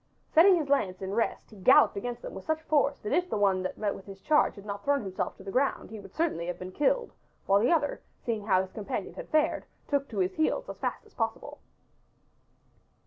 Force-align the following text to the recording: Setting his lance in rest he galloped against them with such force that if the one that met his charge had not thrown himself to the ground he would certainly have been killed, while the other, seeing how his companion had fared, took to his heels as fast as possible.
Setting 0.33 0.55
his 0.55 0.67
lance 0.67 0.99
in 1.03 1.13
rest 1.13 1.51
he 1.51 1.57
galloped 1.57 1.95
against 1.95 2.23
them 2.23 2.33
with 2.33 2.43
such 2.43 2.63
force 2.63 2.97
that 3.01 3.11
if 3.13 3.29
the 3.29 3.37
one 3.37 3.61
that 3.61 3.77
met 3.77 3.93
his 4.05 4.19
charge 4.19 4.55
had 4.55 4.65
not 4.65 4.83
thrown 4.83 5.03
himself 5.03 5.37
to 5.37 5.43
the 5.43 5.51
ground 5.51 5.91
he 5.91 5.99
would 5.99 6.15
certainly 6.15 6.47
have 6.47 6.57
been 6.57 6.71
killed, 6.71 7.13
while 7.45 7.59
the 7.59 7.71
other, 7.71 8.01
seeing 8.25 8.43
how 8.47 8.59
his 8.63 8.71
companion 8.71 9.13
had 9.13 9.29
fared, 9.29 9.63
took 9.87 10.09
to 10.09 10.17
his 10.17 10.33
heels 10.33 10.67
as 10.67 10.79
fast 10.79 11.05
as 11.05 11.13
possible. 11.13 11.59